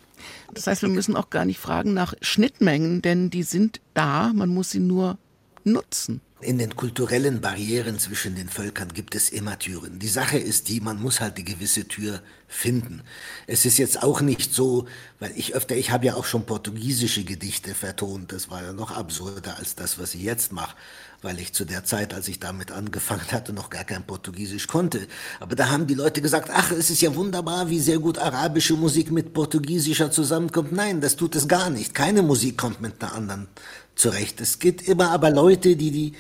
Das 0.55 0.67
heißt, 0.67 0.83
wir 0.83 0.89
müssen 0.89 1.17
auch 1.17 1.31
gar 1.31 1.45
nicht 1.45 1.59
fragen 1.59 1.93
nach 1.93 2.15
Schnittmengen, 2.23 3.03
denn 3.03 3.31
die 3.31 3.43
sind 3.43 3.81
da, 3.95 4.33
man 4.35 4.49
muss 4.49 4.71
sie 4.71 4.81
nur 4.81 5.19
nutzen. 5.65 6.21
In 6.43 6.59
den 6.59 6.77
kulturellen 6.77 7.41
Barrieren 7.41 7.99
zwischen 7.99 8.35
den 8.37 8.49
Völkern 8.49 8.93
gibt 8.93 9.15
es 9.15 9.31
immer 9.31 9.59
Türen. 9.59 9.99
Die 9.99 10.09
Sache 10.09 10.39
ist 10.39 10.69
die, 10.69 10.81
man 10.81 11.01
muss 11.01 11.21
halt 11.21 11.39
die 11.39 11.45
gewisse 11.45 11.89
Tür 11.89 12.21
finden. 12.47 13.03
Es 13.47 13.65
ist 13.65 13.79
jetzt 13.79 14.03
auch 14.03 14.21
nicht 14.21 14.53
so, 14.55 14.87
weil 15.19 15.33
ich 15.35 15.55
öfter, 15.55 15.77
ich 15.77 15.91
habe 15.91 16.07
ja 16.07 16.15
auch 16.15 16.27
schon 16.27 16.45
portugiesische 16.45 17.25
Gedichte 17.25 17.75
vertont, 17.75 18.33
das 18.33 18.51
war 18.51 18.63
ja 18.63 18.73
noch 18.75 18.91
absurder 18.91 19.57
als 19.57 19.77
das, 19.77 19.99
was 19.99 20.15
ich 20.15 20.23
jetzt 20.23 20.53
mache, 20.53 20.77
weil 21.23 21.41
ich 21.41 21.53
zu 21.53 21.65
der 21.65 21.85
Zeit, 21.85 22.15
als 22.15 22.29
ich 22.29 22.41
damit 22.41 22.71
angefangen 22.73 23.31
hatte, 23.33 23.53
noch 23.53 23.71
gar 23.71 23.85
kein 23.85 24.05
Portugiesisch 24.05 24.67
konnte. 24.67 25.07
Aber 25.41 25.57
da 25.57 25.69
haben 25.71 25.87
die 25.87 25.95
Leute 25.95 26.23
gesagt, 26.23 26.51
ach, 26.53 26.71
es 26.73 26.91
ist 26.91 27.01
ja 27.01 27.15
wunderbar, 27.15 27.71
wie 27.71 27.81
sehr 27.81 27.99
gut 27.99 28.19
arabische 28.19 28.75
Musik 28.75 29.11
mit 29.11 29.33
portugiesischer 29.33 30.11
zusammenkommt. 30.11 30.73
Nein, 30.73 31.01
das 31.01 31.17
tut 31.17 31.35
es 31.37 31.49
gar 31.49 31.71
nicht. 31.71 31.95
Keine 31.95 32.23
Musik 32.23 32.59
kommt 32.59 32.81
mit 32.81 33.03
einer 33.03 33.15
anderen 33.15 33.49
zurecht. 33.95 34.41
Es 34.41 34.59
gibt 34.59 34.87
immer 34.87 35.11
aber 35.11 35.31
Leute, 35.31 35.77
die, 35.77 35.91
die, 35.91 36.13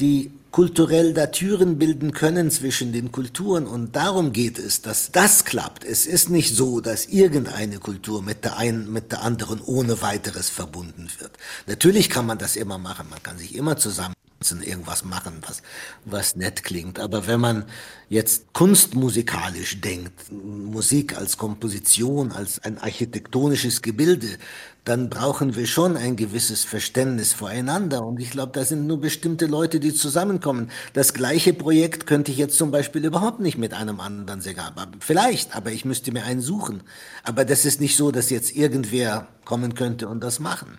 die 0.00 0.32
kulturell 0.50 1.14
da 1.14 1.26
Türen 1.26 1.78
bilden 1.78 2.12
können 2.12 2.50
zwischen 2.50 2.92
den 2.92 3.12
Kulturen 3.12 3.66
und 3.66 3.94
darum 3.94 4.32
geht 4.32 4.58
es, 4.58 4.82
dass 4.82 5.12
das 5.12 5.44
klappt. 5.44 5.84
Es 5.84 6.06
ist 6.06 6.28
nicht 6.28 6.54
so, 6.54 6.80
dass 6.80 7.06
irgendeine 7.06 7.78
Kultur 7.78 8.22
mit 8.22 8.44
der 8.44 8.56
einen, 8.56 8.92
mit 8.92 9.12
der 9.12 9.22
anderen 9.22 9.60
ohne 9.60 10.02
weiteres 10.02 10.50
verbunden 10.50 11.08
wird. 11.20 11.32
Natürlich 11.66 12.10
kann 12.10 12.26
man 12.26 12.38
das 12.38 12.56
immer 12.56 12.78
machen, 12.78 13.06
man 13.10 13.22
kann 13.22 13.38
sich 13.38 13.54
immer 13.54 13.76
zusammen 13.76 14.14
irgendwas 14.62 15.04
machen, 15.04 15.42
was, 15.46 15.62
was 16.06 16.34
nett 16.34 16.62
klingt. 16.64 16.98
Aber 16.98 17.26
wenn 17.26 17.40
man 17.40 17.64
jetzt 18.08 18.52
kunstmusikalisch 18.54 19.80
denkt, 19.80 20.32
Musik 20.32 21.16
als 21.16 21.36
Komposition, 21.36 22.32
als 22.32 22.58
ein 22.60 22.78
architektonisches 22.78 23.82
Gebilde, 23.82 24.38
dann 24.84 25.10
brauchen 25.10 25.56
wir 25.56 25.66
schon 25.66 25.96
ein 25.96 26.16
gewisses 26.16 26.64
Verständnis 26.64 27.34
voreinander. 27.34 28.02
Und 28.02 28.18
ich 28.18 28.30
glaube, 28.30 28.52
da 28.52 28.64
sind 28.64 28.86
nur 28.86 28.98
bestimmte 28.98 29.44
Leute, 29.44 29.78
die 29.78 29.92
zusammenkommen. 29.92 30.70
Das 30.94 31.12
gleiche 31.12 31.52
Projekt 31.52 32.06
könnte 32.06 32.32
ich 32.32 32.38
jetzt 32.38 32.56
zum 32.56 32.70
Beispiel 32.70 33.04
überhaupt 33.04 33.40
nicht 33.40 33.58
mit 33.58 33.74
einem 33.74 34.00
anderen 34.00 34.40
Sänger. 34.40 34.74
Vielleicht, 35.00 35.54
aber 35.54 35.70
ich 35.70 35.84
müsste 35.84 36.12
mir 36.12 36.24
einen 36.24 36.40
suchen. 36.40 36.82
Aber 37.24 37.44
das 37.44 37.66
ist 37.66 37.80
nicht 37.80 37.96
so, 37.96 38.10
dass 38.10 38.30
jetzt 38.30 38.56
irgendwer 38.56 39.28
kommen 39.44 39.74
könnte 39.74 40.08
und 40.08 40.24
das 40.24 40.40
machen. 40.40 40.78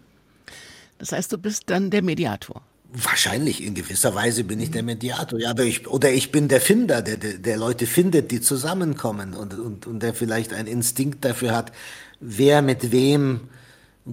Das 0.98 1.12
heißt, 1.12 1.32
du 1.32 1.38
bist 1.38 1.64
dann 1.68 1.92
der 1.92 2.02
Mediator. 2.02 2.64
Wahrscheinlich, 2.94 3.64
in 3.64 3.74
gewisser 3.74 4.14
Weise 4.16 4.44
bin 4.44 4.60
ich 4.60 4.72
der 4.72 4.84
Mediator. 4.84 5.40
Ja, 5.40 5.52
aber 5.52 5.64
ich, 5.64 5.88
oder 5.88 6.12
ich 6.12 6.32
bin 6.32 6.50
der 6.50 6.60
Finder, 6.60 7.02
der, 7.02 7.18
der, 7.18 7.36
der 7.36 7.58
Leute 7.58 7.86
findet, 7.86 8.32
die 8.32 8.42
zusammenkommen 8.42 9.34
und, 9.34 9.54
und, 9.54 9.88
und 9.88 10.04
der 10.04 10.14
vielleicht 10.14 10.54
einen 10.54 10.68
Instinkt 10.68 11.24
dafür 11.24 11.56
hat, 11.56 11.72
wer 12.20 12.62
mit 12.62 12.92
wem 12.92 13.42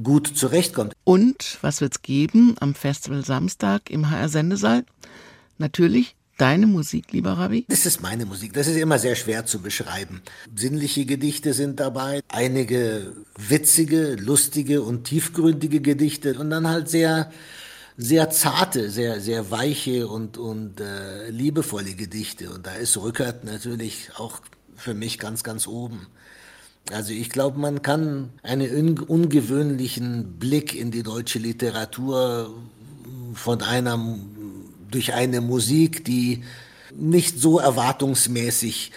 gut 0.03 0.29
zurechtkommt. 0.29 0.93
Und 1.05 1.59
was 1.61 1.81
wird's 1.81 2.03
geben 2.03 2.55
am 2.61 2.75
Festival 2.75 3.25
Samstag 3.25 3.91
im 3.91 4.11
HR 4.11 4.29
Sendesaal? 4.29 4.85
Natürlich 5.59 6.15
deine 6.37 6.67
Musik, 6.67 7.13
lieber 7.13 7.33
Rabbi? 7.33 7.67
Das 7.69 7.85
ist 7.85 8.01
meine 8.01 8.25
Musik. 8.25 8.53
Das 8.53 8.69
ist 8.69 8.77
immer 8.77 8.99
sehr 8.99 9.17
schwer 9.17 9.45
zu 9.45 9.61
beschreiben. 9.61 10.23
Sinnliche 10.55 11.05
Gedichte 11.05 11.53
sind 11.53 11.81
dabei, 11.81 12.21
einige 12.29 13.13
witzige, 13.37 14.15
lustige 14.15 14.83
und 14.83 15.05
tiefgründige 15.05 15.81
Gedichte 15.81 16.39
und 16.39 16.51
dann 16.51 16.69
halt 16.69 16.89
sehr 16.89 17.31
sehr 18.01 18.31
zarte, 18.31 18.91
sehr, 18.91 19.21
sehr 19.21 19.51
weiche 19.51 20.07
und, 20.07 20.39
und 20.39 20.81
äh, 20.81 21.31
liebevolle 21.31 21.95
Gedichte. 21.95 22.51
Und 22.51 22.65
da 22.65 22.75
ist 22.75 22.97
Rückert 22.97 23.43
natürlich 23.43 24.11
auch 24.17 24.41
für 24.77 24.95
mich 24.95 25.19
ganz, 25.19 25.43
ganz 25.43 25.67
oben. 25.67 26.07
Also 26.93 27.13
ich 27.13 27.29
glaube, 27.29 27.59
man 27.59 27.83
kann 27.83 28.31
einen 28.45 29.01
ungewöhnlichen 29.01 30.39
Blick 30.39 30.77
in 30.77 30.93
die 30.93 31.03
deutsche 31.03 31.41
Literatur 31.41 32.55
von 33.35 33.63
einer, 33.63 34.17
durch 34.91 35.13
eine 35.13 35.41
Musik, 35.41 36.05
die 36.05 36.45
nicht 36.95 37.41
so 37.41 37.59
erwartungsmäßig 37.59 38.93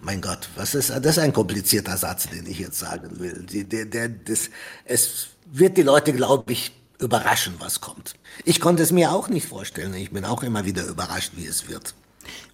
mein 0.00 0.20
Gott, 0.20 0.48
was 0.54 0.76
ist, 0.76 0.90
das 0.90 1.04
ist 1.04 1.18
ein 1.18 1.32
komplizierter 1.32 1.96
Satz, 1.96 2.28
den 2.28 2.46
ich 2.46 2.60
jetzt 2.60 2.78
sagen 2.78 3.18
will. 3.18 3.44
Die, 3.50 3.64
der, 3.64 3.84
der, 3.84 4.08
das, 4.08 4.48
es 4.84 5.26
wird 5.50 5.76
die 5.76 5.82
Leute, 5.82 6.12
glaube 6.12 6.52
ich, 6.52 6.77
überraschen, 6.98 7.54
was 7.58 7.80
kommt. 7.80 8.14
Ich 8.44 8.60
konnte 8.60 8.82
es 8.82 8.92
mir 8.92 9.12
auch 9.12 9.28
nicht 9.28 9.46
vorstellen. 9.46 9.94
Ich 9.94 10.10
bin 10.10 10.24
auch 10.24 10.42
immer 10.42 10.64
wieder 10.64 10.86
überrascht, 10.86 11.32
wie 11.36 11.46
es 11.46 11.68
wird. 11.68 11.94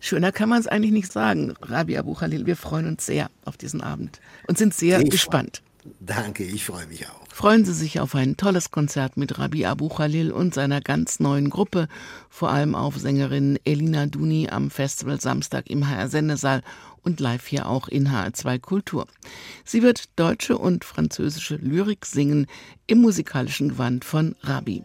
Schöner 0.01 0.33
kann 0.33 0.49
man 0.49 0.61
es 0.61 0.67
eigentlich 0.67 0.93
nicht 0.93 1.13
sagen, 1.13 1.55
Rabia 1.63 2.01
Abu 2.01 2.15
Khalil. 2.15 2.47
Wir 2.47 2.57
freuen 2.57 2.87
uns 2.87 3.07
sehr 3.07 3.31
auf 3.45 3.57
diesen 3.57 3.81
Abend 3.81 4.21
und 4.47 4.59
sind 4.59 4.75
sehr 4.75 5.01
ich 5.01 5.11
gespannt. 5.11 5.63
Danke, 6.01 6.45
ich 6.45 6.65
freue 6.65 6.87
mich 6.87 7.07
auch. 7.09 7.25
Freuen 7.29 7.65
Sie 7.65 7.75
sich 7.75 8.01
auf 8.01 8.15
ein 8.15 8.37
tolles 8.37 8.71
Konzert 8.71 9.17
mit 9.17 9.39
Rabi 9.39 9.67
Abu 9.67 9.89
Khalil 9.89 10.31
und 10.33 10.55
seiner 10.55 10.81
ganz 10.81 11.21
neuen 11.21 11.51
Gruppe, 11.51 11.89
vor 12.31 12.51
allem 12.51 12.75
auf 12.75 12.97
Sängerin 12.97 13.59
Elina 13.65 14.07
Duni 14.07 14.49
am 14.49 14.71
Festival 14.71 15.21
Samstag 15.21 15.69
im 15.69 15.89
HR 15.89 16.09
Sendesaal 16.09 16.63
und 17.05 17.21
live 17.21 17.47
hier 17.47 17.69
auch 17.69 17.89
in 17.89 18.09
HR2 18.09 18.59
Kultur. 18.59 19.07
Sie 19.65 19.83
wird 19.83 20.05
deutsche 20.17 20.59
und 20.59 20.85
französische 20.85 21.57
Lyrik 21.57 22.07
singen 22.07 22.47
im 22.87 22.99
musikalischen 22.99 23.71
Gewand 23.71 24.05
von 24.05 24.35
Rabi. 24.43 24.83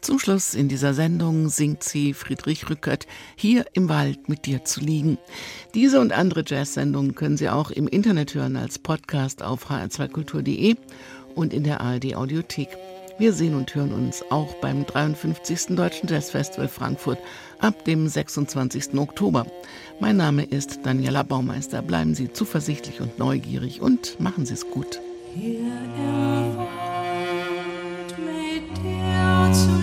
Zum 0.00 0.18
Schluss 0.18 0.54
in 0.54 0.68
dieser 0.68 0.94
Sendung 0.94 1.48
singt 1.48 1.82
sie 1.82 2.12
Friedrich 2.12 2.68
Rückert 2.68 3.06
Hier 3.36 3.64
im 3.72 3.88
Wald 3.88 4.28
mit 4.28 4.46
dir 4.46 4.64
zu 4.64 4.80
liegen. 4.80 5.18
Diese 5.74 6.00
und 6.00 6.12
andere 6.12 6.44
Jazz-Sendungen 6.46 7.14
können 7.14 7.36
Sie 7.36 7.48
auch 7.48 7.70
im 7.70 7.88
Internet 7.88 8.34
hören 8.34 8.56
als 8.56 8.78
Podcast 8.78 9.42
auf 9.42 9.70
hr2kultur.de 9.70 10.76
und 11.34 11.54
in 11.54 11.64
der 11.64 11.80
ARD 11.80 12.16
Audiothek. 12.16 12.68
Wir 13.20 13.34
sehen 13.34 13.54
und 13.54 13.74
hören 13.74 13.92
uns 13.92 14.24
auch 14.30 14.54
beim 14.62 14.86
53. 14.86 15.76
Deutschen 15.76 16.08
Jazzfestival 16.08 16.68
Frankfurt 16.68 17.18
ab 17.58 17.84
dem 17.84 18.08
26. 18.08 18.94
Oktober. 18.94 19.44
Mein 20.00 20.16
Name 20.16 20.42
ist 20.42 20.80
Daniela 20.84 21.22
Baumeister. 21.22 21.82
Bleiben 21.82 22.14
Sie 22.14 22.32
zuversichtlich 22.32 23.02
und 23.02 23.18
neugierig 23.18 23.82
und 23.82 24.18
machen 24.20 24.46
Sie 24.46 24.54
es 24.54 24.70
gut. 24.70 25.02
Hier 25.34 25.58
Wald 26.56 28.14
mit 28.18 28.78
dir 28.82 29.52
zu 29.52 29.79